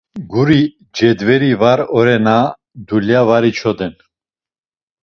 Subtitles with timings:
[0.31, 0.63] Guri
[0.97, 2.37] cedveri var orena
[2.87, 3.93] dulya var içoden.